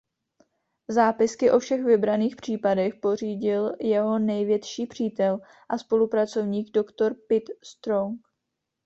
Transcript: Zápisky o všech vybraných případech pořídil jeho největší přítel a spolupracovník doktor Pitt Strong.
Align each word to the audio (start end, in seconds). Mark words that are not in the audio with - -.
Zápisky 0.89 1.51
o 1.51 1.59
všech 1.59 1.83
vybraných 1.83 2.35
případech 2.35 2.95
pořídil 2.95 3.75
jeho 3.79 4.19
největší 4.19 4.87
přítel 4.87 5.39
a 5.69 5.77
spolupracovník 5.77 6.71
doktor 6.71 7.15
Pitt 7.27 7.45
Strong. 7.63 8.21